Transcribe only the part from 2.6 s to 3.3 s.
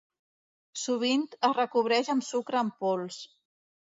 en pols.